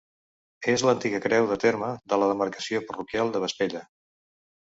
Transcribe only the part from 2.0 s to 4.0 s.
de la demarcació parroquial de Vespella.